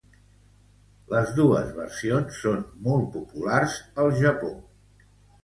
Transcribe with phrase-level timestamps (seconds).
[1.11, 4.53] Les dos versions són molt populars al Japó.